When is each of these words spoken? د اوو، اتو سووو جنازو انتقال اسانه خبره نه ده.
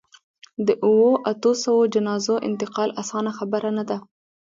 د 0.67 0.67
اوو، 0.85 1.09
اتو 1.31 1.51
سووو 1.63 1.91
جنازو 1.93 2.35
انتقال 2.49 2.89
اسانه 3.01 3.31
خبره 3.39 3.69
نه 3.77 3.83
ده. 3.89 3.97